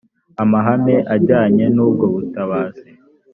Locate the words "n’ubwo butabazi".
1.75-2.89